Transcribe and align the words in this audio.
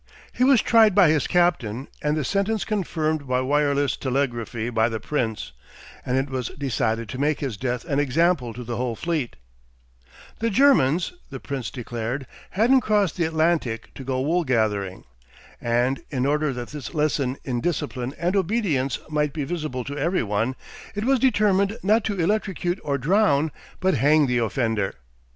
He 0.33 0.43
was 0.43 0.63
tried 0.63 0.95
by 0.95 1.09
his 1.11 1.27
captain, 1.27 1.87
and 2.01 2.17
the 2.17 2.23
sentence 2.25 2.65
confirmed 2.65 3.27
by 3.27 3.41
wireless 3.41 3.95
telegraphy 3.95 4.71
by 4.71 4.89
the 4.89 4.99
Prince, 4.99 5.51
and 6.03 6.17
it 6.17 6.27
was 6.27 6.47
decided 6.57 7.07
to 7.09 7.19
make 7.19 7.39
his 7.39 7.55
death 7.55 7.85
an 7.85 7.99
example 7.99 8.51
to 8.55 8.63
the 8.63 8.77
whole 8.77 8.95
fleet. 8.95 9.35
"The 10.39 10.49
Germans," 10.49 11.13
the 11.29 11.39
Prince 11.39 11.69
declared, 11.69 12.25
"hadn't 12.49 12.81
crossed 12.81 13.15
the 13.15 13.25
Atlantic 13.25 13.93
to 13.93 14.03
go 14.03 14.19
wool 14.21 14.43
gathering." 14.43 15.03
And 15.61 16.01
in 16.09 16.25
order 16.25 16.51
that 16.51 16.69
this 16.69 16.95
lesson 16.95 17.37
in 17.43 17.61
discipline 17.61 18.15
and 18.17 18.35
obedience 18.35 18.97
might 19.07 19.33
be 19.33 19.43
visible 19.43 19.83
to 19.83 19.99
every 19.99 20.23
one, 20.23 20.55
it 20.95 21.05
was 21.05 21.19
determined 21.19 21.77
not 21.83 22.03
to 22.05 22.19
electrocute 22.19 22.79
or 22.83 22.97
drown 22.97 23.51
but 23.79 23.93
hang 23.93 24.25
the 24.25 24.39
offender. 24.39 24.95